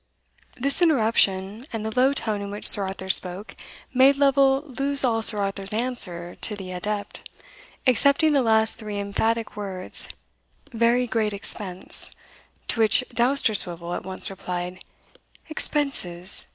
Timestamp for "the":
1.85-1.91, 6.55-6.71, 8.31-8.41